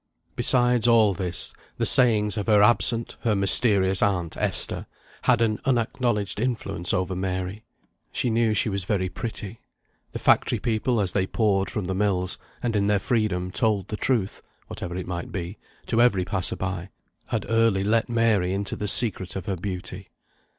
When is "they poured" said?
11.11-11.69